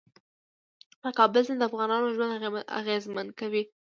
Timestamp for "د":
1.03-1.05, 1.61-1.67